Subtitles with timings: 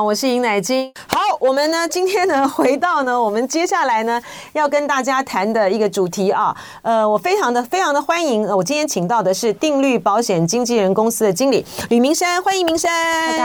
[0.00, 0.90] 好，我是尹乃菁。
[1.06, 4.18] 好，我们呢今天呢回到呢我们接下来呢
[4.54, 12.90] 要跟大家谈的一个主题啊，呃，我非常的非常的欢迎，我今天请到的是定律保险经纪人公司的经理吕明山，欢迎明山，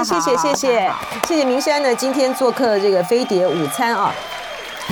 [0.06, 0.92] 谢谢谢谢
[1.28, 4.14] 谢谢明山呢今天做客这个飞碟午餐啊。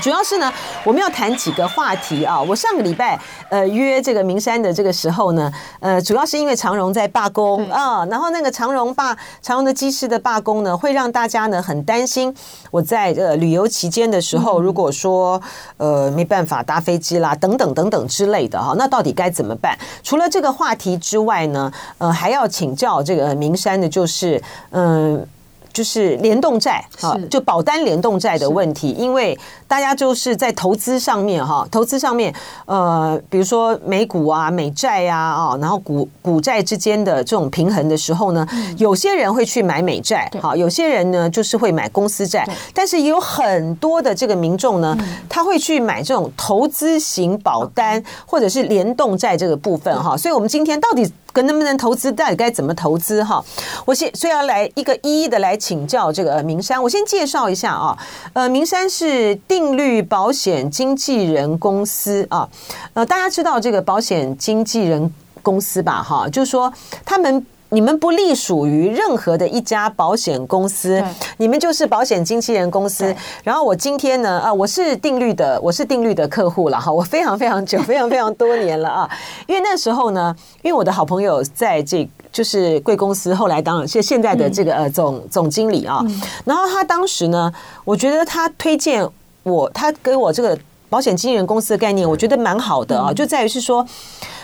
[0.01, 0.51] 主要是呢，
[0.83, 2.41] 我们要谈几个话题啊。
[2.41, 3.19] 我上个礼拜
[3.49, 12.33] 呃约这个明山的这个时候呢，呃，主要是因为长荣在罢工啊，然后那个长荣罢长荣的机师的罢工呢，会让大家呢很担心。
[12.71, 15.41] 我在呃旅游期间的时候，如果说
[15.77, 19.77] 呃没办法搭飞机啦，等等等等之类的哈，那到底该怎么办？
[20.03, 24.41] 除了这个话题之外呢，呃，还要请教这个明山的，就是
[24.71, 25.25] 嗯。
[25.73, 29.37] 就是联动债啊，就保单联动债的问题，因为
[29.67, 32.33] 大家就是在投资上面哈，投资上面
[32.65, 44.95] 呃，比如说美股啊、美债呀啊，然后股股债之间的这种平衡的时候呢，有些人会去买美债，好，有些人呢就是会买公司债，但是也有很多的这个民众呢，
[45.27, 48.03] 他会去买这种投资型保单。
[48.25, 51.11] 或者是联动债这个部分哈，所以我们今天到底。
[51.33, 53.43] 跟能不能投资，到底该怎么投资哈？
[53.83, 56.81] 我先所以要来一个一一的来请教这个明山。
[56.81, 57.97] 我先介绍一下啊，
[58.33, 62.47] 呃，明山是定律保险经纪人公司啊，
[62.93, 65.11] 呃，大家知道这个保险经纪人
[65.41, 66.01] 公司吧？
[66.01, 66.71] 哈，就是说
[67.03, 67.45] 他们。
[67.73, 71.03] 你们不隶属于任何的一家保险公司，
[71.37, 73.13] 你们就是保险经纪人公司。
[73.43, 79.09] 然后我今天呢，啊，我是定律的，我是定律的客户了哈，我非常非常久， 非常非常多年了啊。
[79.47, 86.05] 因为那时候呢，因为我的好朋友在这，就是贵公司，后来当了现现在的这个呃总总经理啊。
[86.45, 87.51] 然后他当时呢，
[87.83, 89.03] 我觉得他推荐
[89.41, 90.55] 我，他给我这个
[90.89, 93.83] 保险经纪人公司的概念，我觉得蛮好的啊，就在于是说，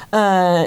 [0.09, 0.65] 呃。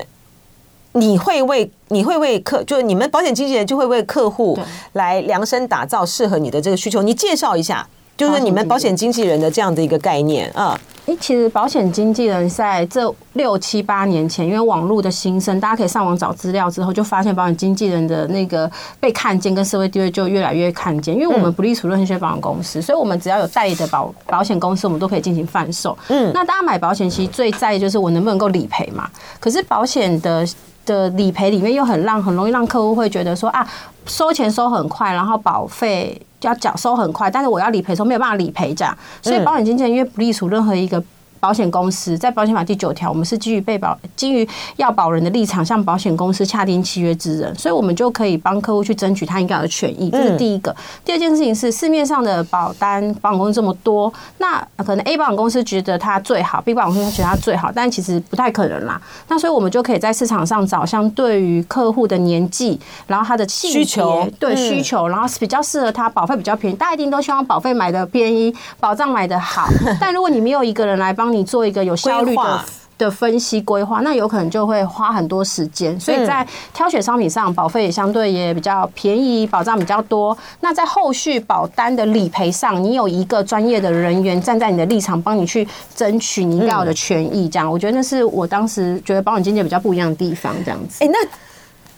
[0.92, 4.58] 你会为你会为客，就是你们保险经纪人就会为客户
[4.92, 7.02] 来量身打造适合你的这个需求。
[7.02, 7.86] 你介绍一下，
[8.16, 10.78] 就是你们保险经纪人的这样的一个概念啊。
[11.06, 18.70] 诶，其实保险经纪人在这六七八年前，因为网络的兴盛，大家可以上网找资料之后，就发现保险经纪人的那个
[19.00, 21.12] 被看见跟社会地位就越来越看见。
[21.12, 25.98] 因为我们不隶属任何一些保险公司，所以我们只要有代理的保保险公司，我们都可以进行贩售。
[26.08, 29.10] 嗯，那大家买保险其实最在意就是我能不能够理赔嘛。
[29.41, 30.47] 可是保险的。
[30.84, 33.66] 的理赔里面又很让很容易让客户会觉得说啊，
[34.06, 41.03] 收钱收很快，然后保费要缴收很快，但是我要理赔的时候没有办法理赔这样，所以保险经纪人因为不隶属任何一个。
[41.42, 50.08] 保险公司在保险法第九条，我们是基于被保基于要保人的立场，向保险公司洽订契约之人，所以我们就可以帮客户去争取他应该有的权益。
[50.08, 50.72] 这是第一个。
[51.04, 59.02] 第二件事情是，市面上的保单保险公司这么多，那可能 A 保险公司觉得它最好，B 保险公司觉得它最好，但其实不太可能啦。
[59.26, 66.76] 那所以我们就可以在市场上找相对于客户的年纪，然后他的需求，对需求，然后比较适合他，保费比较便宜。
[66.76, 69.66] 大家一定都希望保费买的便宜，保障买的好。
[69.98, 71.31] 但如果你没有一个人来帮。
[71.32, 72.65] 你做一个有效率的
[72.98, 75.98] 的分析规划，那有可能就会花很多时间。
[75.98, 80.37] 所以在挑选商品上，保费也相对也比较便宜，保障比较多。
[80.60, 85.66] 那在后续保单的理赔上，你有一个专业的人员站在你的立场，帮你去
[85.97, 87.49] 争取你应该有的权益。
[87.49, 90.54] 这样，我觉得那是我当时觉得保险经纪比较不一样的地方。
[90.64, 91.19] 这样子，哎，那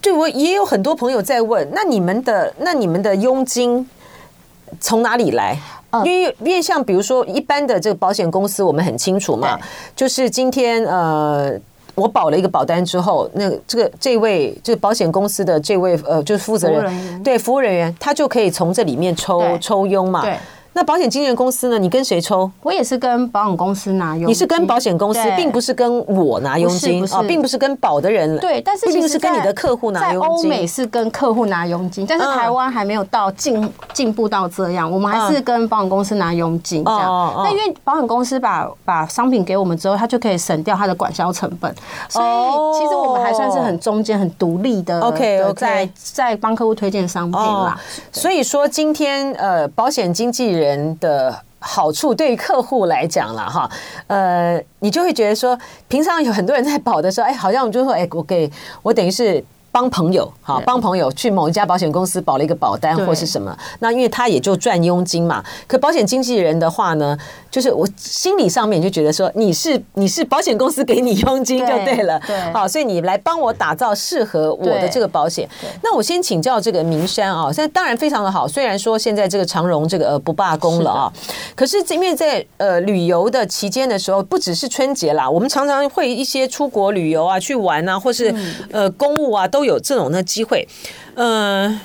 [0.01, 3.87] 对我也有很多朋友在问，那你们的那你们的佣金
[4.81, 5.59] 从哪里来？
[6.05, 9.59] 因为因为像比如说一般的这个保险公司，我们很清楚嘛，
[9.95, 11.53] 就是今天呃，
[11.95, 20.25] 我保了一个保单之后，那这个这位就是保险公司的这位呃，就是负责人，对服务人员，他就可以从这里面抽抽佣嘛。
[20.77, 21.79] 那保险经纪人公司呢？
[21.79, 22.51] 你跟谁抽？
[22.61, 24.29] 我也是跟保险公司拿佣金。
[24.29, 28.37] 你是跟保险公司，并不是跟我拿佣金啊，并不是跟保的人。
[28.41, 30.21] 对，但是并不是跟你的客户拿佣金。
[30.21, 37.33] 在欧美是跟客户拿佣金，但是台湾还没有到进进步到这样，我们还是跟保险公司拿佣金这样。
[37.37, 41.73] 那因为保险公司把把商品给我们之后，他就可以省掉他的管销成本，
[42.09, 45.01] 所以其实我们还算是很中间、很独立的。
[45.01, 47.81] OK OK，在在帮客户推荐商品啦。
[48.11, 50.64] 所以说今天呃，保险经纪人。
[50.65, 53.71] 人的好处对于客户来讲了哈，
[54.07, 55.59] 呃，你就会觉得说，
[55.89, 58.51] 平常有很多人在保的时候，哎，好像我就说，哎，我给
[58.83, 59.45] 我等于是。
[59.75, 65.43] 帮朋友，好帮朋友去某一家保险公司保了一个保单或是什么，那因为他也就赚佣金嘛。
[65.67, 67.19] 可保险经纪人的话呢，
[67.51, 75.49] 就是我心理上面就觉得说，你是你是保险公司给你佣金就对了，对，好，所以你来帮我打造适合我的这个保险。
[75.83, 81.13] 那我先请教这个明山啊，现在当然非常的好，虽然说现在这个长荣这个呃不罢工了啊，
[81.57, 88.33] 可是因为在呃旅游的期间的时候，不只是春节啦，我们常常会一些出国旅游啊，去玩啊，或是
[88.71, 89.64] 呃公务啊都。
[89.65, 90.69] 有这种的机会，
[91.15, 91.81] 嗯、呃，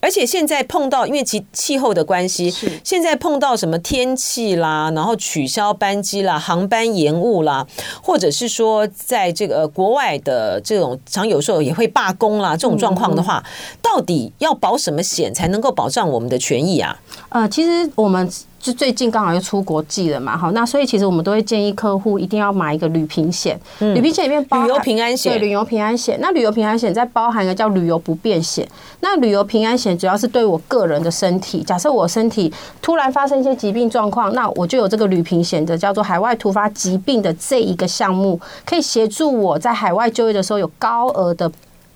[0.00, 7.66] 而且现在碰到因为其气候的关系，是现在碰到什么天气啦，然后取消班机啦，航班延误啦，
[8.02, 13.44] 或者是说在这个国外的这种，常有时候也会罢工啦，这种状况的话，
[13.80, 17.00] 到底要保什么险才能够保障我们的权益啊？
[17.28, 18.28] 呃，其实我们。
[18.62, 23.60] 就最近刚好又出国际了嘛，好，那所以其实我们都会建议客户一定要买一个旅平险。
[23.80, 26.16] 旅平险里面包旅游平安险，对，旅游平安险。
[26.20, 28.64] 那旅游平安险再包含一个叫旅游不便险。
[29.00, 41.50] 那旅游平安险主要是对我个人的身体，假设我身体突然发生一些疾病状况，那我就有这个旅平险的叫做海外突发疾病的这一个项目，可以协助我在海外就业的时候有高额的。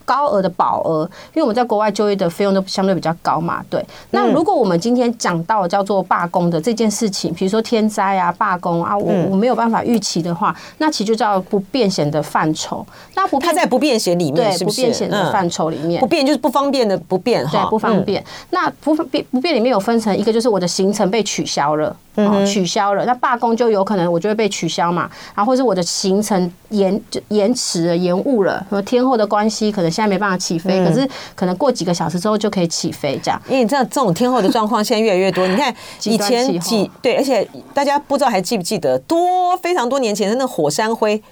[0.06, 1.03] 高额的保额，
[1.35, 3.85] 因为我们在国外就业的费用都相对比较高嘛，对。
[4.12, 12.87] 那如果我们今天讲到叫做罢工的这件事情，比如说天灾啊、罢工啊，我我没有办法预期的话，那其实就叫不便险的范畴。
[13.14, 14.64] 那不，它在不便险里面对不是？
[14.64, 18.25] 不便险的范畴里面，不便就是不方便的不变哈，对，不方便。
[18.50, 21.94] 那不便不便里面有分成一个，就是我的行程被取消了。
[22.19, 25.02] 嗯，取消了，那罢工就有可能我就会被取消嘛，
[25.35, 33.41] 然后或者我的行程延就延迟了、延误了，什么天后的关系，可能现在没办法起飞，可是可能过几个小时之后就可以起飞这样。
[33.49, 41.23] 因为你知道这种天候的状况现在越来越多，你看 以前几对，而且大家不知道还记不记得多非常多年前的那个火山灰，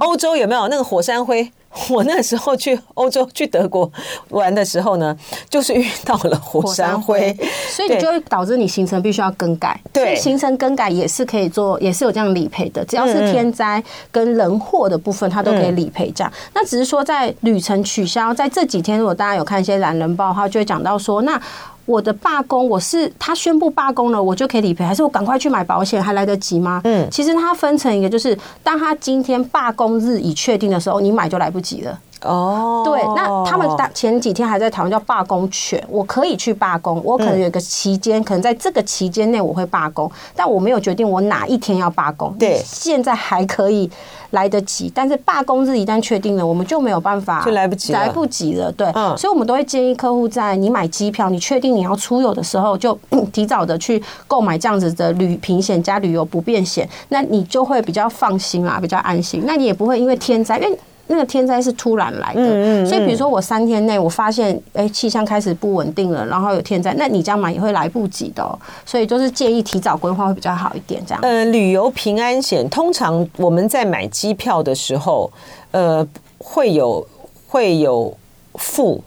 [0.00, 1.50] 欧洲有没有那个火山灰？
[1.88, 3.90] 我那时候去欧洲去德国
[4.30, 5.16] 玩的时候呢，
[5.48, 7.36] 就是遇到了火山灰，
[7.70, 9.80] 所以你就会导致你行程必须要更改。
[9.92, 12.84] 对，行程更改也是可以做，也是有这样理赔的。
[12.84, 16.10] 只要是天灾跟人祸的部分，它都可以理赔。
[16.10, 21.40] 这样，那只是说在旅程取消，在这几天，如果大家有看一些懒人包的话，就会讲到说那。
[21.86, 26.80] 我的罢工，我是他宣布罢工了，我就可以理赔，还是我赶快去买保险还来得及吗？
[26.84, 31.98] 嗯，其实它分成一个，就是当他今天罢工日已确定的时候，你买就来不及了。
[32.22, 42.32] 哦，对，那他们前几天还在讨论叫罢工权，我可以去罢工，我可能有一个期间，可能在这个期间内我会罢工，但我没有决定我哪一天要罢工。
[42.38, 43.90] 对，现在还可以。
[44.30, 48.70] 来得及，但是罢工日一旦确定了，我们就没有办法，就来不及，来不及了。
[48.72, 52.98] 对，嗯，所以我们都会建议客户在你买机票，你确定你要出游的时候，就
[53.32, 59.42] 提早的去购买这样子的旅平险加旅游不便险，那你就会比较放心啦，比较安心。
[59.46, 60.78] 那你也不会因为天灾，因为。
[61.10, 71.20] 那个天灾是突然来的，所以比如说我三天内我发现，哎，气象开始不稳定了，然后有天灾，那你这样买也会来不及的，所以就是建议提早规划会比较好一点，这样。
[71.22, 75.28] 呃，旅游平安险通常我们在买机票的时候，
[75.72, 76.06] 呃，
[76.38, 77.04] 会有
[77.48, 78.16] 会有
[78.54, 79.02] 付，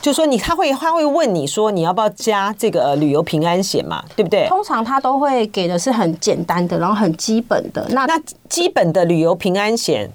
[0.00, 4.46] 就说你他会他会问你说你要不要加这个旅游平安险嘛，对不对？
[4.46, 7.84] 通常他都会给的是很简单的，然后很基本的。
[7.90, 8.16] 那那
[8.48, 10.08] 基本的旅游平安险。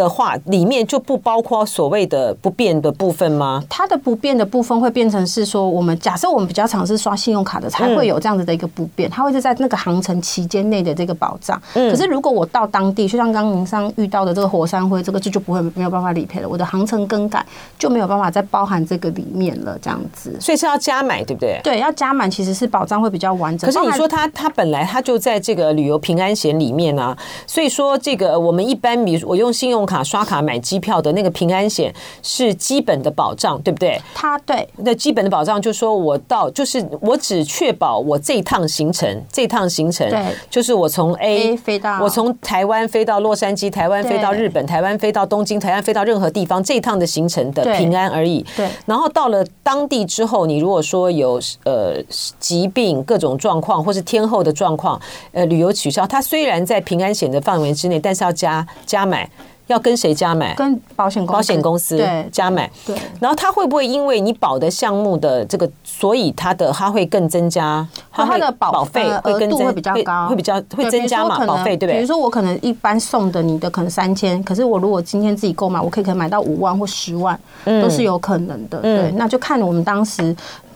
[0.00, 3.62] 的话，里面就不包括所谓的不变的部分吗？
[3.68, 11.60] 它的不变的部分会变成是说，我们假设我们比较常是刷信用卡的，才会有这样子的一个不变，它会是在那个航程期间内的这个保障。
[11.74, 16.48] 可是如果我到当地，就像刚刚您上遇到的这个火山灰，这个就就不会没有办法理赔了。
[16.48, 17.44] 我的航程更改
[17.78, 20.34] 就没有办法再包含这个里面了，这样子。
[20.40, 21.60] 所以是要加买，对不对？
[21.62, 23.70] 对，要加满，其实是保障会比较完整。
[23.70, 27.16] 可是你说它它本来它就在这个旅游平安险里面啊，
[27.46, 30.60] 所以说这个我们一般比如我用信用卡刷卡买。
[30.60, 31.92] 机票的那个平安险
[32.22, 34.00] 是基本的保障，对不对？
[34.14, 48.44] 它对那基本的保障就是说，我到就是我只确保我这一趟行程，这趟行程对，就是我从 A, A 飞到，我从台湾飞到洛杉矶，台湾飞到日本，台湾飞到东京，台湾飞到任何地方，这一趟的行程的平安而已。
[48.54, 51.96] 对，然后到了当地之后，你如果说有呃
[52.38, 55.00] 疾病各种状况，或是天候的状况，
[55.32, 59.28] 呃旅游取消，它虽然在平安险的范围之内，但是要加加买。
[59.72, 60.54] 要跟谁加买？
[60.54, 62.70] 跟保险公保险公司对加买。
[62.86, 67.86] 对，然后他会不会因为你保的项目的这个，所以他的他会更增加？
[68.12, 71.44] 他的保费额度会比较高，会比较会增加嘛？
[71.46, 71.94] 保费对不对？
[71.94, 78.78] 比如说我可能一般送的你的可能三千，可是我如果今天自己购买，我可以可能买到五万或十万，都是有可能的。
[78.78, 80.34] 对，那就看我们当时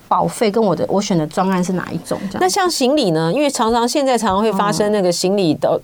[0.09, 2.19] 保费跟我的我选的专案是哪一种。
[2.31, 2.39] 这样。
[2.41, 3.33] 那像行李呢？
[3.33, 5.81] 因为常常现在常常会发生那个行李的。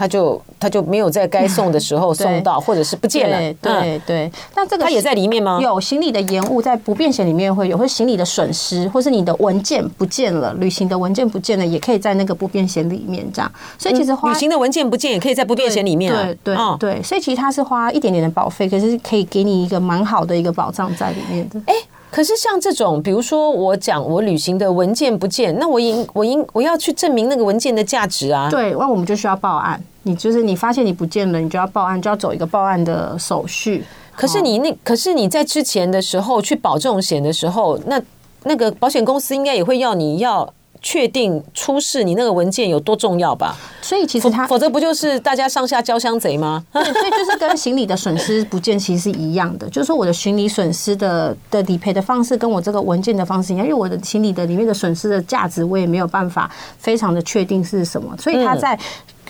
[0.00, 3.36] 他就他就没有在该送的时候 送到，或者是不见了。
[3.36, 5.60] 对对对，那这个他也在里面吗？
[5.60, 13.52] 有行李的延误，在不便险里面会有，或行李的损失，或是你的文件不见了，旅行的文件不见了，也可以在那个不便险里面这样。
[13.76, 16.10] 所以其实花旅行的文件不见也可以在不便险里面。
[16.10, 21.60] 对对对，所以其实它是花一点点的保费，可是可以给你一个蛮好的一个保障在里面的。
[21.66, 21.74] 哎。
[22.10, 28.48] 可是像这种，比如说我讲我旅行的文件不见，那我应我应我要去证明那个文件的价值啊。
[28.50, 29.82] 对，那我们就需要报案。
[30.02, 33.84] 你就是你发现你不见了，你就要报案，就要走一个报案的手续。
[34.16, 38.00] 可是你那可是你在之前的时候去保这种险的时候，那
[38.44, 40.52] 那个保险公司应该也会要你要。
[40.82, 43.56] 确定出示你那个文件有多重要吧？
[43.82, 46.64] 所以其实他否则不就是大家上下交相贼吗？
[46.72, 58.78] 对，所以就是跟行李的损失不见其实是一样的， 就是说我的行李损失的的理赔的方式跟我这个文件的方式一样，因为我的行李的里面的损失的价值我也没有办法非常的确定是什么，所以他在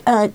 [0.05, 0.29] 呃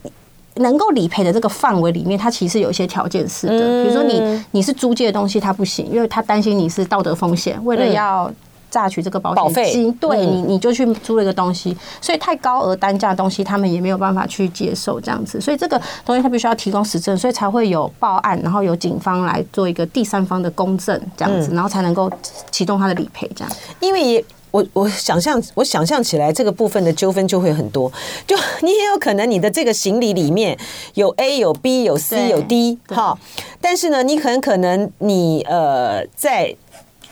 [0.55, 8.29] 能够理赔的这个范围里面，它其实有一些条件式的，比如说你你是租借的东西，它不行，因为他担心你是道德风险，为了要。
[8.75, 22.11] 榨取这个保险金，对你，你就去租了一个东西，所以太高额单价的东西，他们也没有办法去接受这样子，所以这个东西他必须要提供实证，所以才会有报案，然后由警方来做一个第三方的公证这样子，然后才能够
[22.51, 23.53] 启动他的理赔这样。
[23.79, 27.89] 因为也我我想象我想象起来这个部分的纠纷就会很多，
[28.27, 30.57] 就你也有可能你的这个行李里面
[30.95, 33.17] 有 A 有 B 有 C 有 D 哈，
[33.61, 36.53] 但是呢，你很可能你呃在。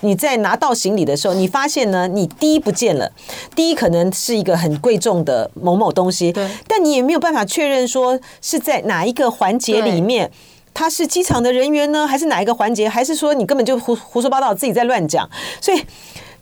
[0.04, 3.12] 你在拿到行李的时候，你发现呢，你第一不见了。
[3.56, 10.30] 第一可能是一个很贵重的某某东西，对，但你也没有办法确认说是在哪一个环节里面，
[10.74, 15.30] 他是机场的人员呢，还是哪一个环节，还是说你根本就胡胡说八道，自己在乱讲，
[15.60, 15.82] 所以。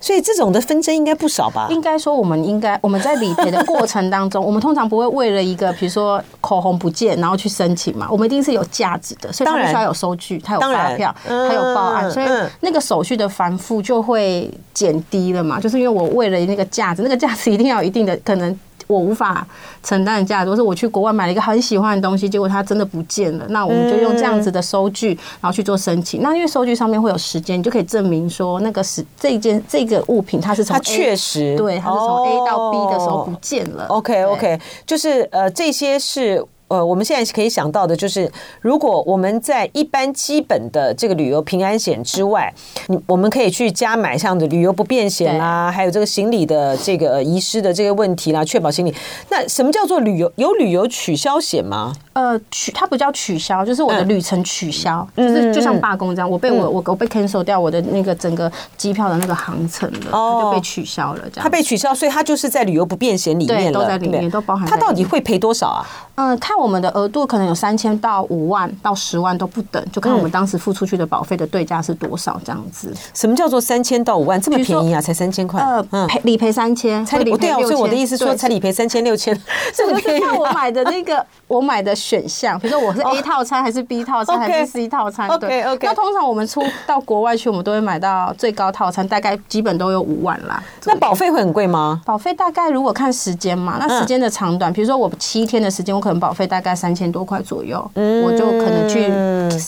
[0.02, 1.68] 所以这种的纷争应该不少吧？
[1.70, 8.08] 应该说，我们应该我们在理赔的过程当中， 我们通常不会为了一个比如说口红不见，然后去申请嘛。
[8.10, 12.26] 我们一定是有价值的，所以它必须要有收据，它有发票，它有报案，所以
[12.62, 15.60] 那个手续的繁复就会减低了嘛。
[15.60, 18.60] 就是因为我为了那个价值，那个价值一定要有一定的可能。
[18.92, 19.46] 我无法
[19.82, 26.22] 承担的价值，或是我去国外买了一个很喜欢的东西，结果它真的不见了，那我们就用这样子的收据，然后去做申请。
[26.22, 33.86] 那因为收据上面会有时间，你就可以证明说那个是这件这个物品它是从它确实对，它是从 A 到 B 的时候不见了。
[33.88, 36.46] OK OK，就是呃这些是。
[36.72, 42.54] 呃，我们现在可以想到的就是，如果我们在一般基本的这个旅游平安险之外，
[42.88, 48.96] 你我们可以去加买像的旅游不便险啦，还有这个行李的这个遗失的这个问题啦，确保行李。
[49.30, 50.32] 那什么叫做旅游？
[50.38, 51.94] 有旅游取消险吗？
[52.14, 61.22] 呃，取它不叫取消，就是我的旅程取消，就是就像罢工这样，我被我我我被 cancel 掉我的那个整个机票的那个航程了，它就被取消了。
[61.32, 64.68] 这样它被取消，所以它就是在旅游不便险里面了，都在里面，都包含。
[64.68, 65.88] 它到底会赔多少啊？
[66.16, 72.94] 嗯，看我们的额度可能有三千到五万到十万都不等，就看我们当时付出去的保费的对价是多少这样子。
[73.14, 75.02] 什么叫做三千到五万这么便宜啊？
[75.02, 75.62] 才三千块？
[75.62, 77.68] 呃，赔理赔三千，才理赔六千。
[77.68, 79.40] 所以我的意思说，才理赔三千六千，
[79.74, 85.30] 这个 是看我买的那个我买的选项，比如说我是 A 套餐还是 B 套餐还是 C 套餐？
[85.40, 85.86] 对，OK。
[85.88, 90.62] 那通常我们出到国外去，我们都会买到最高套餐，大概基本都有五万啦。
[90.86, 92.02] 那保费会很贵吗？
[92.06, 99.08] 保费大概如果看时间嘛，那时间的长短，比如说我七天的时间，我可能保费大概三千多块左右，我就可能去，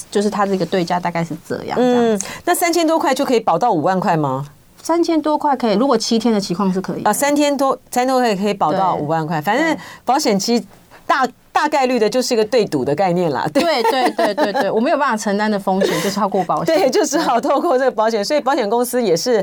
[0.09, 1.77] 就是它这个对价大概是这样。
[1.79, 4.45] 嗯，那三千多块就可以保到五万块吗？
[4.81, 7.13] 三千多块可以，如果七天的情况是可以啊。
[7.13, 10.61] 三千多，三千多块可以保到五万块，反正保险期
[11.07, 13.47] 大大概率的就是一个对赌的概念啦。
[13.53, 19.41] 对对对对对，我没有办法承担的风险就是超过保险， 对，就只好透过这个保险，所以保险公司也是。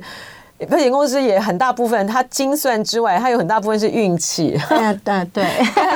[0.69, 4.61] 保险公司也很大部分，它精算之外，它有很大部分是运气。
[4.69, 5.47] 嗯，对对，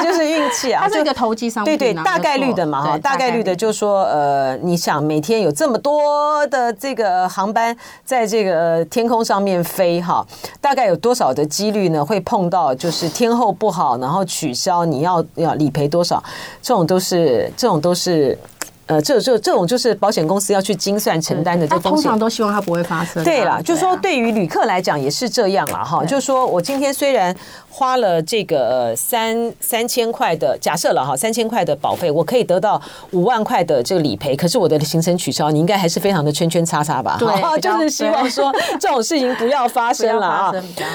[0.02, 0.82] 就是运气啊。
[0.88, 10.26] 它是一个投机商品，对对，大概率的嘛哈，大概率的，就是说呃，你想每天有这么多的这个航班在这个天空上面飞哈，
[10.60, 12.04] 大概有多少的几率呢？
[12.04, 16.22] 会碰到就是天候不好，然后取消，你要要理赔多少？
[16.62, 18.38] 这种都是，这种都是。
[18.86, 23.24] 呃，这这这种就是保险公司要去精算承担的这风险，通常都希望它不会发生。
[23.24, 26.04] 对了，就是说对于旅客来讲也是这样了哈。
[26.04, 27.34] 就是说我今天虽然
[27.70, 32.80] 花了这个三三千块的假设了哈，三千块的保费，我可以得到
[33.12, 37.16] 五万块的这个理赔，可是我的行程取消，你应该还是非常的圈圈叉叉吧？
[37.18, 40.52] 对， 就是希望说 这种事情不要发生了啊。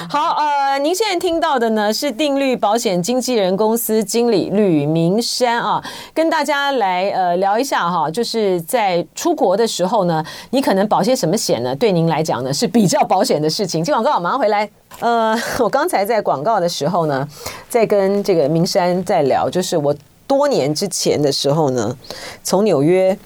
[0.08, 5.82] 好，呃，您现在听到的呢是定律保险经纪人公司经理吕明山啊，
[6.14, 7.79] 跟大家来呃聊一下。
[7.88, 11.72] 哈，就是在出国的时候呢，你可能保些什么险呢？
[11.76, 13.84] 对您来讲呢是比较保险的事情。
[13.84, 14.68] 进广告，马上回来。
[14.98, 17.26] 呃， 我刚才在广告的时候呢，
[17.68, 19.94] 在跟这个明山在聊，就是我
[20.26, 21.96] 多年之前的时候呢，
[22.42, 23.16] 从纽约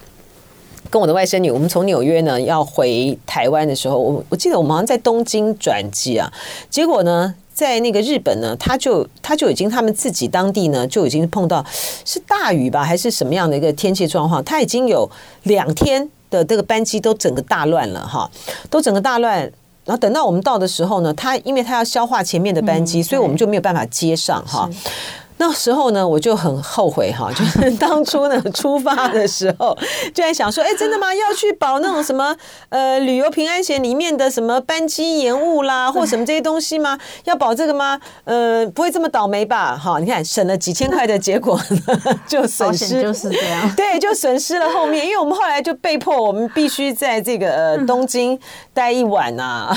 [0.90, 6.30] 跟我的外甥女，我们从纽约呢要回台湾的时候，我我记得我们好像在东京转机啊，
[6.68, 7.34] 结果呢。
[7.54, 11.64] 在那个日本呢，他就他就已经他们自己当地呢就已经碰到
[12.04, 14.42] 是大雨吧，还是什么样的一个天气状况？
[14.44, 15.08] 他已经有
[15.44, 18.28] 两天的这个班机都整个大乱了哈，
[18.68, 19.50] 都整个大乱。
[19.84, 24.68] 然后等到我们到的时候呢，他因为他要消化前面的班机，所以我们就没有办法接上哈。
[25.36, 29.76] 那时候呢，我就很后悔哈， 就是当初呢出发的时候
[30.14, 31.12] 就在想说，哎，真的吗？
[31.12, 32.34] 要去保那种什么
[32.68, 36.96] 呃旅游平安险里面的什么班机延误啦， 或什么这些东西吗？
[37.24, 38.00] 要保这个吗？
[38.22, 39.76] 呃，不会这么倒霉吧？
[39.76, 41.98] 哈，你看省了几千块的结果呢，
[42.28, 48.38] 就损失就是这样， 对，就损失了后面，因为我们后来就被迫我们必须在这个呃东京
[48.72, 49.76] 待一晚啊，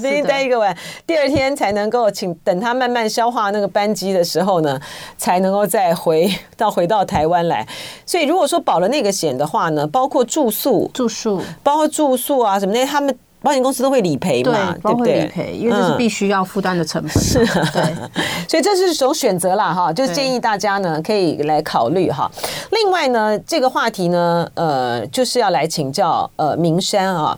[0.00, 4.80] 必须待一个晚，第二天才能够请等他慢慢消化那个班机的时候呢。
[5.16, 7.66] 才能够再回 到回到台湾来，
[8.04, 15.22] 所以如果说保了那个险的话呢，包括住宿、住宿，包括住宿啊什么的，他们保险公司都会理赔嘛，对不对？
[15.22, 17.10] 理赔，因为这是必须要负担的成本。
[17.10, 17.38] 是，
[17.72, 17.94] 对，
[18.48, 22.30] 所以这是一种选择啦，哈，就建议大家呢可以来考虑哈。
[22.70, 27.36] 另外呢，这个话题呢，呃，就是要来请教呃明山啊，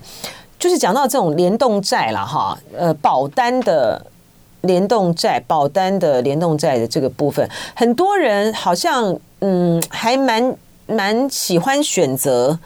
[0.58, 4.04] 就是讲到这种联动债了哈，呃，保单的。
[4.64, 10.56] 联动债保单的联动债的这个部分，很多人好像嗯还蛮
[10.86, 12.58] 蛮喜欢选择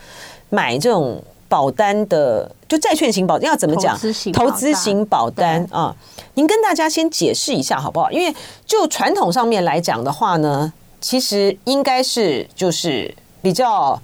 [0.51, 3.99] 买这种保单的，就债券型保单要怎么讲？
[4.33, 5.95] 投资型保单啊，
[6.35, 8.11] 您跟大家先解释一下好不好？
[8.11, 8.35] 因为
[8.67, 14.01] 就传统上面来讲的话呢，其实应该是就是比较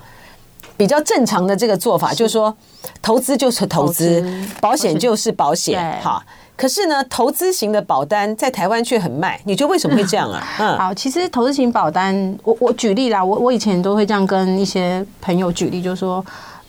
[0.77, 2.55] 比较正常的这个做法，就是说
[3.03, 4.25] 投资就是投资，
[4.61, 6.25] 保险就是保险，哈。
[6.57, 10.43] 可是呢，投资型的保单在台湾却很卖，你觉得为什么会这样啊？
[10.59, 16.25] 嗯，好，其实投资型保单，我我举例啦，我我以前都会这样跟一些朋友举例，就是说。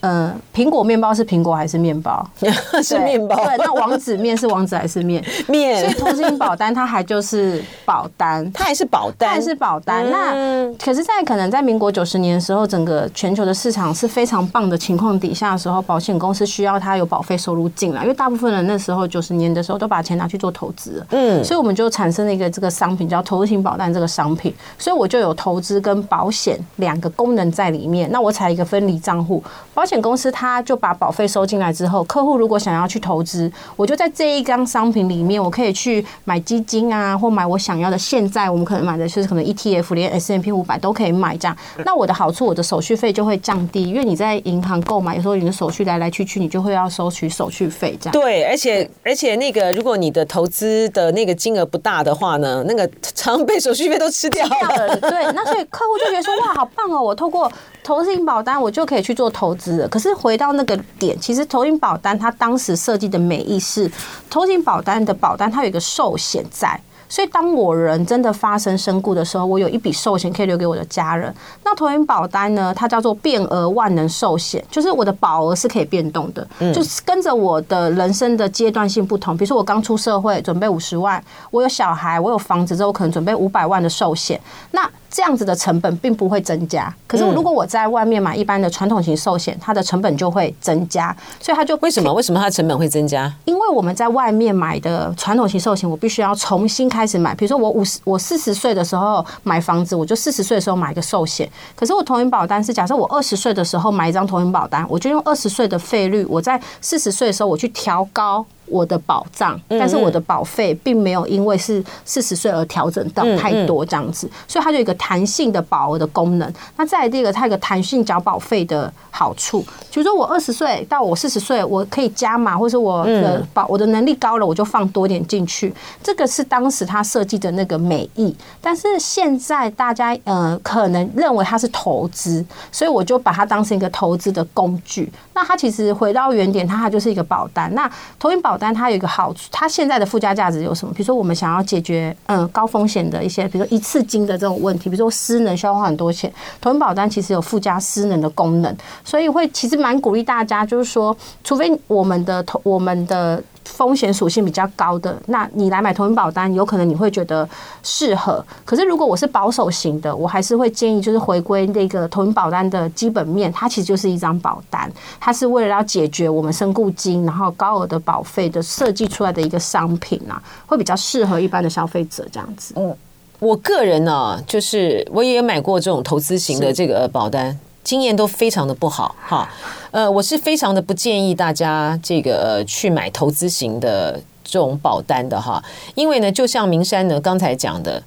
[0.06, 2.24] 嗯，苹果面包是苹果还是面包？
[2.84, 3.36] 是面包。
[3.36, 5.24] 对，那王子面是王子还是面？
[5.50, 5.82] 面。
[5.82, 10.08] 所以投资型保单它还就是保单，它还是保单，它还是保单。
[10.12, 10.32] 那
[10.78, 21.04] 可是，在可能在民国九十年的时候，整个全球的市场是非常棒的情况底下的时候，保险公司需要它有保费收入进来，因为大部分人那时候九十年的时候都把钱拿去做投资。
[21.10, 21.44] 嗯。
[21.44, 28.08] 所以我们就产生了一个这个商品叫投资型保单这个商品，所以我就有投资跟保险两个功能在里面。
[28.12, 29.44] 那我采一个分离账户，
[29.74, 29.95] 保险。
[30.02, 37.98] 公司他就把保费收进来之后，客户如果想要去投资，我就在这一张商品里面，我可以去买基金啊，或买我想要的。
[37.98, 41.58] 现在我们可能买的就是可能 ETF，连 S M P 五百都可以买这样。
[41.86, 48.12] 那我的好处，我的手续费就会降低，因为你在银行购买，有时候你的手续来来去去，你就会要收取手续费这样。
[48.12, 54.96] 对，而且而且那个，如果你的投资的那个金额不大的话呢，那个常被手续费都吃掉了。
[54.98, 57.52] 对，那所以客户就觉得说，哇，好棒哦，我透过
[57.84, 59.88] 投资型保单，我就可以去做投资了。
[59.88, 63.92] 可是回到那个点，其实投资型保单它当时设计的美意是，
[64.30, 66.80] 投资型保单的保单它有一个寿险在。
[67.08, 71.34] 所以，当我人真的发生身故的时候，我有一笔寿险可以留给我的家人。
[71.64, 72.74] 那投资型保单呢？
[72.76, 79.38] 它叫做变额万能寿险，就是我的保额是可以变动的，就是跟着我的人生的阶段性不同。
[79.38, 84.42] 比如说，我刚出社会，准备五十万；我有小孩，我有房子之后，可能准备五百万的寿险。
[84.72, 86.94] 那这样子的成本并不会增加。
[87.08, 91.16] 可是，如果我在外面买一般的传统型寿险，它的成本就会增加。
[91.40, 92.14] 所以，它就为什么？
[92.14, 93.34] 为什么它的成本会增加？
[93.46, 101.50] 因为我们在外面买的传统型寿险，我必须要重新开始买，比如说我五十，我四十岁的时候买房子，我就四十岁的时候买一个寿险。
[101.78, 108.46] 可是我投银保单是，假设我二十岁的时候买一张投银保单，我就用二十岁的费率，我在四十岁的时候我去调高。
[108.68, 116.54] 我的保障，但是我的保费并没有因为是四十岁而调整到太多这样子，所以它就有一个弹性的保额的功能。
[116.78, 125.74] 那再来第二个，它有个弹性缴保费的好处，比如说我二十岁到我四十岁，我可以加码，或是我的保我的能力高了，我就放多点进去。
[126.04, 135.12] 这个是当时他设计的那个美意，但是现在大家呃可能认为它是投资，所以我就把它当成一个投资的工具。
[135.34, 137.74] 那它其实回到原点，它它就是一个保单。
[137.74, 140.94] 那投型保但它有一个好处，它现在的附加价值有什么？
[140.94, 153.42] 比如说，我们想要解决嗯高风险的一些，比如说一次金的这种问题，比如说失能需要花很多钱，投保单其实有附加失能的功能，所以会其实蛮鼓励大家，就是说，除非我们的投我们的。
[153.66, 157.48] 风险属性比较高的，那你来买投保单，有可能你会觉得
[157.84, 158.44] 适合。
[158.64, 172.74] 可是如果我是保守型的，我还是会建议就是回归那个投保单的基本面，它其实就是一张保单，它是为了要解决我们身故金，然后高额的保费的设计出来的一个商品啊，会比较适合一般的消费者这样子。
[172.78, 172.96] 嗯，
[173.40, 177.58] 我个人呢，就是我也买过这种投资型的这个保单。
[177.86, 179.48] 经验都非常的不好哈，
[179.92, 185.64] 呃，我是非常的不建议大家这个去买投资型的这种保单的哈，
[185.96, 188.04] 因为呢，就像明山呢刚才讲的，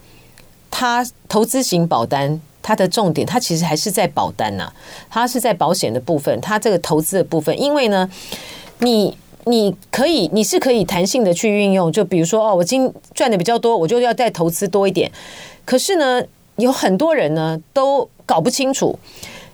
[0.70, 4.70] 它投资型保单它的重点，它其实还是在保单呐，
[5.08, 8.10] 它是在保险的部分，它这个投资的部分，因为呢，
[8.80, 9.16] 你。
[9.44, 11.90] 你可以，你是可以弹性的去运用。
[11.90, 15.10] 就比如说，哦，我今赚的比较多，我就要再投资多一点。
[15.64, 16.22] 可是呢，
[16.56, 18.98] 有很多人呢都搞不清楚。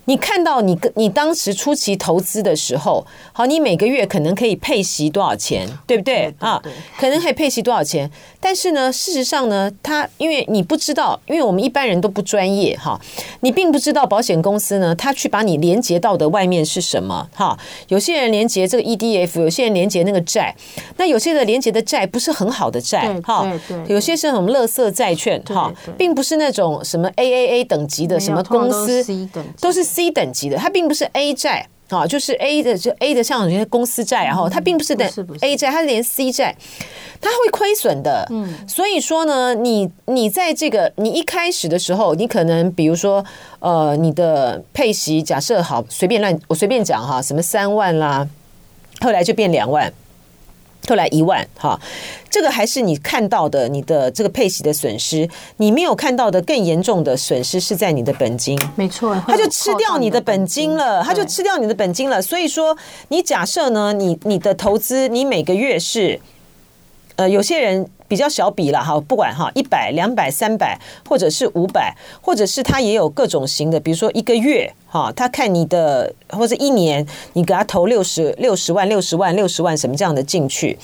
[0.06, 6.62] 你看到你跟你当时初期投资的时候，好，你每个月可能可以配息多少钱，对不对啊？
[6.98, 8.10] 可能可以配息多少钱？
[8.44, 13.00] 但是呢，事实上呢，他因为你不知道，因为我们一般人都不专业哈，
[13.40, 17.59] 你并不知道保险公司呢，他去把你连接到的外面是什么哈？
[17.88, 20.54] 有些人连接这个 EDF，有些人连接那个债，
[20.98, 23.50] 那有些的连接的债不是很好的债哈，
[23.87, 29.02] 有些是什么垃圾债券哈，并不是那种什么 AAA 等级的什么公司，
[29.61, 29.83] 都是。
[29.94, 35.06] C 等级的，它并不是 A 债啊，就是 A 的，就 A 的像有些公司债，然后它并不是等
[35.42, 36.56] A 债，它是连 C 债，
[37.20, 38.26] 它会亏损的。
[38.30, 43.24] 嗯，所以说呢，你你在这个你一开始的时候，你可能比如说
[43.60, 48.26] 呃，你的配息假设好随便乱，我随便讲哈，什么三万啦，
[49.00, 49.92] 后来就变两万。
[50.86, 51.80] 后来一万，哈，
[52.28, 62.20] 这个还是你看到的，你的这个配息的损失，你没有看到的更严重的损失是在你的本金，没错，他就吃掉你的本金了，他就吃掉你的本金了。
[62.20, 62.76] 所以说，
[63.08, 66.20] 你假设呢，你你的投资，你每个月是，
[67.16, 67.88] 呃，有些人。
[68.07, 80.79] 比较小笔了哈，不管哈，一百、两百、三百，或者是五百，或者是他也有各种型的，比如说一个月哈，他看你的或者一年，你给他投六十六十万、六十万、六十万什么这样的进去。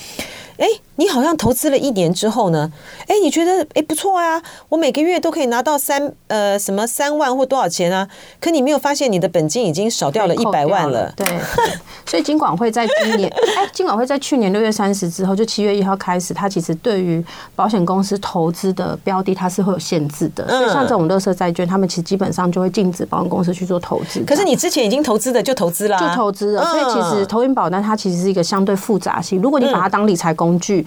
[0.56, 0.66] 哎，
[1.00, 2.70] 你好像投资了一年之后呢，
[3.06, 8.06] 哎，你觉得哎不错啊，我每个月都可以拿到三呃什么三万或多少钱啊？
[8.38, 11.10] 可你没有发现你的本金已经少掉了一百万了？
[11.16, 11.26] 对，
[12.04, 17.24] 所以金管会在今年， 哎，金管会在去年六月三十之后，就七月一号开始，它其实对于
[17.56, 20.46] 保险公司投资的标的，它是会有限制的。
[20.50, 24.22] 所以像这种垃圾债券，他们其实基本上就会禁止保险公司去做投资。
[24.26, 26.62] 可是你之前已经投资的就投资了，就投资了。
[26.66, 29.40] 所以其实投银保单它其实是一个相对复杂性。
[29.40, 30.86] 如果你把它当理财工具，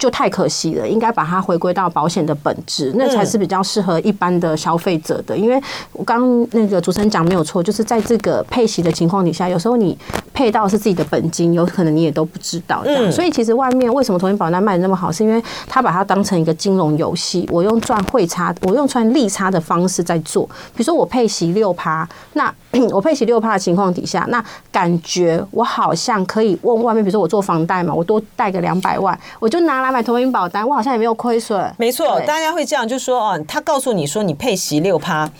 [0.00, 5.36] 就太可惜了，应该把它回归到保险的本质，那才是比较适合一般的消费者的。
[5.36, 9.96] 因为我刚那个主持人讲没有错，就是在这个配息的情况底下，有时候你
[10.32, 13.12] 配到是自己的本金，有可能你也都不知道这样。
[13.12, 20.46] 所以其实外面为什么投银保单卖的那么好，是因为他把它当成一个金融游戏，我用赚汇差，我用赚利差的方式在做。
[20.74, 22.50] 比如说我配息六趴，那
[22.90, 31.74] 我配息六趴的情况底下，那感觉我好像可以问外面，比如说我做房贷嘛，我多贷个两百万，我就拿来买投银保单，我好像也没有亏损。
[31.78, 35.30] 没错，大家会这样就说哦，他告诉你说你配息六趴，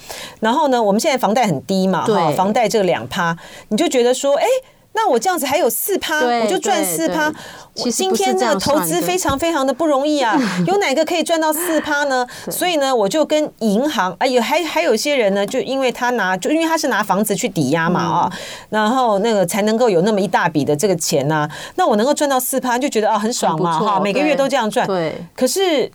[0.41, 3.37] 然后呢，我们现在房贷很低嘛，哈，房贷这个两趴，
[3.69, 4.45] 你就觉得说，哎。
[4.93, 7.33] 那我这样子还有四趴，我就赚四趴。
[7.77, 12.27] 我今天这个投资非常非常的不容易啊， 有哪个可以赚到四趴呢？
[12.51, 18.33] 所以呢，我就跟银行，哎有，还还有些人呢，就因为他拿，就因为他是拿房子去抵押嘛啊，
[18.69, 21.49] 然后那个才能够有那么一大笔的这个钱呐。
[21.77, 24.87] 那我能够赚到四趴，就觉得啊很爽嘛哈，每个月都这样赚。
[24.87, 25.91] 对，可是。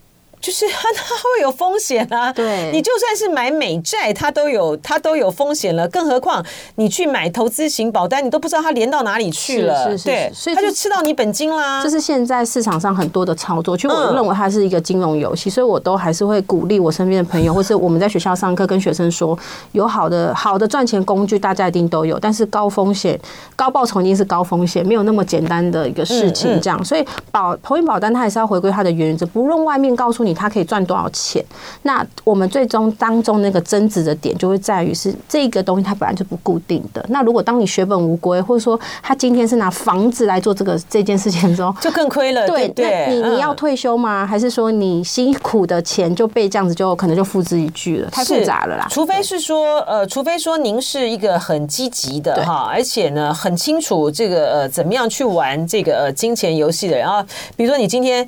[0.46, 2.32] 就是它，它会有风险啊！
[2.32, 9.86] 对，你就算是买美债，它都有它都有风险了，更何况你去买投资型保单，你都不知道它连到哪里去了。
[9.86, 11.82] 是是是，对，所以它就吃到你本金啦。
[11.82, 19.36] 这是现在市场上很多的操作，其实我认为它是一个金融游戏，所以我都还是会鼓励我身边的朋友， 或是我们在学校上课跟学生说，
[19.72, 23.20] 有好的好的赚钱工具，大家一定都有，但是高风险
[23.56, 26.62] 高报酬一定是高风险，没有那么简单的一个事情。
[26.62, 30.35] 这样，所以保投银保单它还是要回归它的原则，不论外面告诉你。
[30.36, 31.44] 它可以赚多少钱？
[31.84, 37.04] 那我们最终当中那个争执的点就会在于是这个东西它本来就不固定的。
[37.10, 42.46] 那如果当你血本无归，或者说他今天是拿房子来做这个这件事情的时候，就更亏了。
[42.48, 44.26] 对对，你你要退休吗？
[44.26, 48.10] 还是说你辛苦的钱就被这样子就可能就付之一炬了？
[48.10, 48.88] 太复杂了啦。
[48.90, 58.28] 除非是说呃，除非说您是一个很积极的哈，而且呢很清楚这个呃怎么样去玩这个呃金钱游戏的人啊，比如说你今天。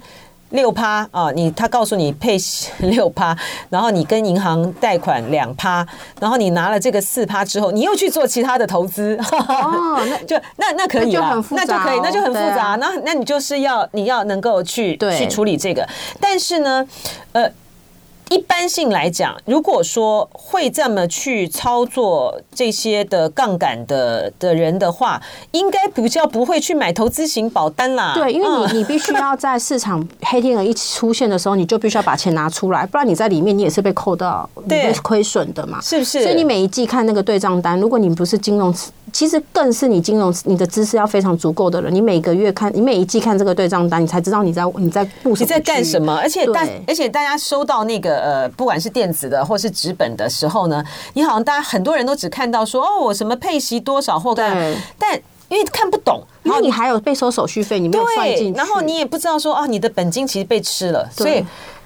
[0.52, 2.38] 六趴啊，你他告诉你配
[2.80, 3.38] 六趴，
[3.70, 5.86] 然后你跟银行贷款两趴，
[6.20, 15.88] 然后你拿了这个四趴之后，你又去做其他的投资， 哦，那就那那可以了，那就可以，那就很复杂，那那你就是要你要能够去去处理这个，
[16.20, 16.88] 但是呢，
[17.34, 17.50] 呃。
[18.30, 28.13] 一般性来讲，如果说会这么去操作这些的杠杆的的人的话，应该比较不会去买投资型保单啦。
[28.16, 36.22] 对，因为你你必须要在市场黑天鹅一出现的时候，你就必须要把钱拿出来，不然你在里面你也是被扣到，你会亏损的嘛，是不是？
[36.24, 38.74] 所以你每一季看那个对账单，如果你不是金融，
[39.13, 48.16] 其实更是你金融你的知识要非常足够的人，你每个月看，你每一季看这个对账单，你才知道你在你在布你在干什么，而且大而且大家收到那个。
[48.19, 61.10] 呃，不管是电子的或是纸本的时候呢，你好像大家很多人都只看到说哦，我什么配息多少或干，但因为看不懂，然后你还有被收手续费，你没有算进去，然后你也不知道说哦，你的本金其实被吃了。
[61.12, 61.45] 所以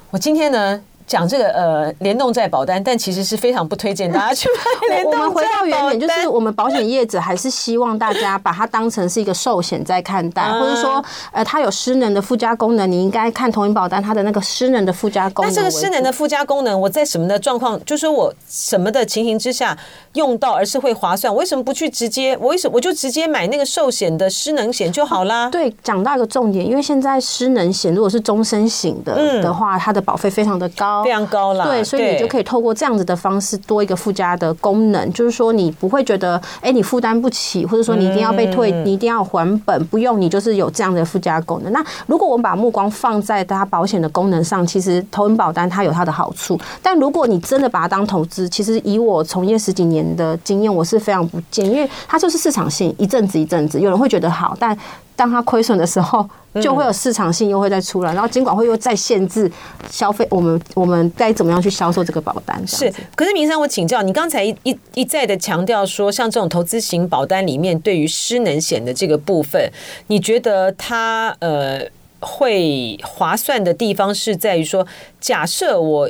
[0.09, 0.81] 我今天呢。
[1.11, 4.47] 讲这个呃联动在保单，但其实是非常不推荐大家去
[4.89, 5.27] 买联动债保单。
[5.27, 15.53] 我们回到原点， 就是我们保险业者还是希望大家把它当成是一个寿险在看待，或者说呃它有失能的附加功能，你应该看投影保单它的那个失能的附加功能。
[15.53, 19.77] 那这个失能的附加功能，我在什么的状况，就是说我什么的情形之下
[20.13, 21.33] 用到，而是会划算？
[21.33, 22.37] 我为什么不去直接？
[22.39, 25.49] 我为什么我就直接买那个寿险的失能险就好啦？
[25.49, 31.00] 对，讲到一个重点，因为现在失能险如果是终身型的的话，它的保费非常的高。
[31.03, 41.71] 非常高了，对，所以你就可以透过这样子的方式多一个附加的功能，就是说你不会觉得，哎，你负担不起，或者说你一定要被退，你一定要还本，不用，你就是有这样的附加功能。
[41.71, 54.77] 那如果我们把目光放在它保险的功能上，其实投影保单它有它的好处，但如果你真的把它当投资，其实以我从业十几年的经验，我是非常不建议，因为它就是市场性，一阵子一阵子，有人会觉得好，但
[55.15, 56.27] 当它亏损的时候。
[56.59, 59.49] 就会有市场性又会再出来，然后监管会又再限制
[59.89, 62.61] 消费，我们我们该怎么样去销售这个保单？
[62.67, 69.71] 是，可是明山，我请教你，刚才一一一再的强调说，像这种投资型保单里面，对于失能险的这个部分，
[70.07, 71.81] 你觉得它呃
[72.19, 74.85] 会划算的地方是在于说，
[75.19, 76.09] 假设我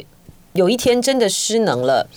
[0.54, 2.08] 有一天真的失能了，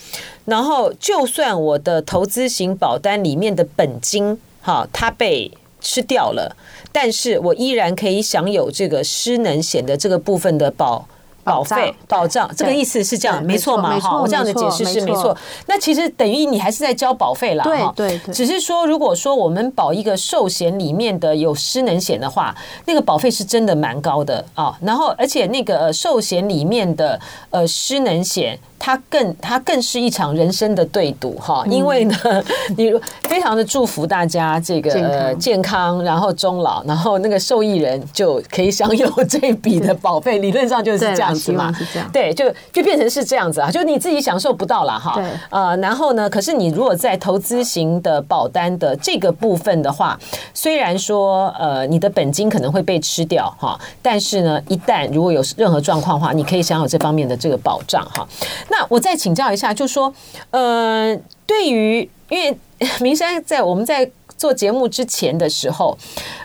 [0.46, 5.50] 然后就算我的投资型保单里面的本金哈，它被
[5.84, 6.56] 吃掉了。
[6.90, 11.06] 但是我依然可以享有这个失能险的这个部分的保
[11.44, 13.98] 保费保障，这个意思是这样，没错嘛？
[14.00, 15.36] 哈，我这样的解释是没错。
[15.66, 17.92] 那其实等于你还是在交保费了，哈。
[17.94, 18.34] 对对。
[18.34, 22.54] 只是说，如果说我们保一个寿险里面的有失能险的话，
[22.86, 24.76] 那个保费是真的蛮高的啊。
[24.80, 28.58] 然后，而且那个寿险里面的呃失能险。
[28.76, 32.14] 它更，它更是一场人生的对赌哈，因为呢，
[32.76, 41.72] 你非常的祝福大家这个呃健康，然后终老，然后那个受益人就可以享有这笔的保费，理论上就是这样子嘛，
[42.12, 45.20] 对，就就变成是这样子啊，就你自己享受不到了哈，
[45.50, 50.18] 呃，然后呢，可是你如果在投资型的保单的这个部分的话，
[50.52, 58.26] 虽然说呃你的本金可能会被吃掉哈，但是呢，一旦如果有任何状况的话，你可以享有这方面的这个保障哈。
[58.68, 60.12] 那我再请教一下，就说，
[60.50, 61.16] 呃，
[61.46, 62.56] 对于因为
[63.00, 64.08] 明山在我们在
[64.44, 65.96] 做节目之前的时候，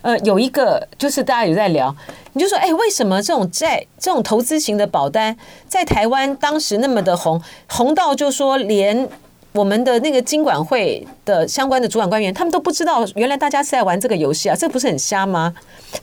[0.01, 1.93] 呃，有一个就是大家有在聊，
[2.31, 5.35] 你就说，哎，为什么这种债这种投资型的保单
[5.67, 9.09] 在台湾当时那么的红，红到就说连。
[9.51, 15.53] 我们的那个经管会的相关的主管官员，他们都不知道原来大家是在玩这个游戏啊，这不是很瞎吗？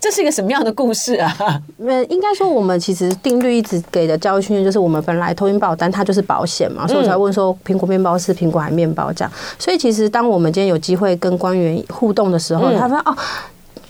[0.01, 1.61] 这是一个什么样的故事啊？
[1.79, 9.31] 呃，应该说我们其实定律一直给的教育训练就是，我们本来投影保单它就是保险嘛，所以我才问说苹果面包是苹果还是面包这样。
[9.57, 13.15] 所以其实当我们今天有机会跟官员互动的时候，他说哦。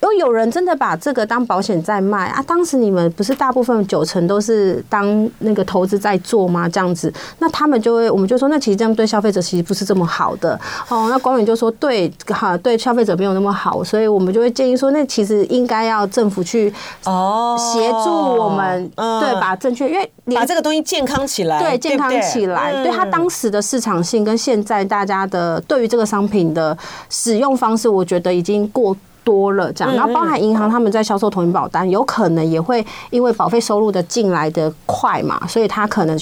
[0.01, 2.43] 因为有人真的把这个当保险在卖啊！
[2.45, 6.69] 当时你们不是大部分九成都是当那个投资在做吗？
[6.69, 11.07] 这样子，那他们就会，我们就说，那其实这样对消费者其实不是这么好的哦。
[11.09, 16.71] 那官员就说，对，哈，对消费者没有那么好，所以我们就会建议说，那其实应该要政府去
[17.05, 26.77] 哦协助我们，对，把正确，因为你把这个东西健康起来，对，健康起来，对它当时的市场性跟现在大家的对于这个商品的
[27.09, 28.95] 使用方式，我觉得已经过。
[29.27, 36.17] 多了这样，然后包含银行他们在销售同一保单，有可能也会因为保费收入的进来的快嘛，所以它可能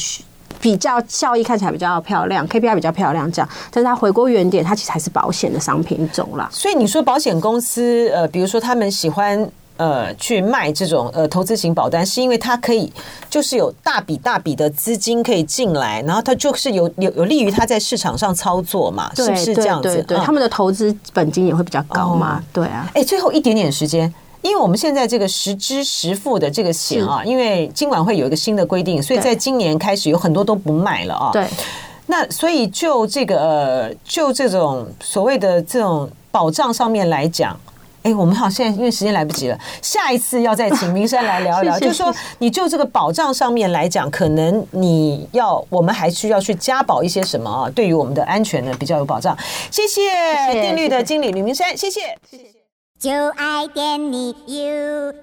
[0.60, 6.50] 比较效益看起来比较漂亮，KPI 比较漂亮这样，但是它回归原点，它其实还是保险的商品种啦。
[6.52, 9.48] 所以你说保险公司呃，比如说他们喜欢。
[9.78, 12.90] 呃，去卖这种呃投资型保单，是因为它可以
[13.30, 19.96] 就是有大笔大笔的资金可以进来，然后它就是有有有利于它在市场上操作嘛，是不是这样子？
[20.04, 22.90] 对，对，他们的投资本金也会比较高嘛，对啊。
[22.94, 31.32] 哎，最后一点点时间，因为我们现在这个实支实付的这个险啊，因为今晚会有一个新的规定，所以在今年开始有很多都不卖了啊。
[31.34, 31.46] 对，
[32.06, 37.60] 那所以就这个呃，就这种所谓的这种保障上面来讲。
[38.06, 47.68] 哎，我们好，现在因为时间来不及了，下一次要再请明山来聊一聊， 就是说，你就这个保障上面来讲，可能你要，我们还需要去加保一些什么啊？
[47.72, 49.36] 对于我们的安全呢，比较有保障。
[49.72, 50.04] 谢谢
[50.54, 52.44] 定律的经理吕明山，谢谢，谢谢。
[53.00, 55.14] 就爱点你 U。